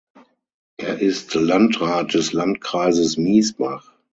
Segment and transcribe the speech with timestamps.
[0.77, 3.93] Er ist Landrat des Landkreises Miesbach.